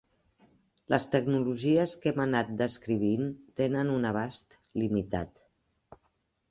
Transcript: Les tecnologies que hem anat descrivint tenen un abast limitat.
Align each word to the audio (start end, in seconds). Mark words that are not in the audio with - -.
Les 0.93 1.03
tecnologies 1.15 1.93
que 2.05 2.11
hem 2.13 2.21
anat 2.25 2.49
descrivint 2.63 3.31
tenen 3.63 3.93
un 3.99 4.13
abast 4.15 4.61
limitat. 4.85 5.35